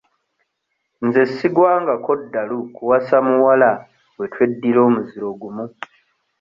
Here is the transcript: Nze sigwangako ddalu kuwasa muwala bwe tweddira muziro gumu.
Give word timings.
Nze 1.05 1.21
sigwangako 1.35 2.11
ddalu 2.23 2.57
kuwasa 2.75 3.17
muwala 3.27 3.69
bwe 4.15 4.25
tweddira 4.33 4.81
muziro 4.93 5.29
gumu. 5.41 5.65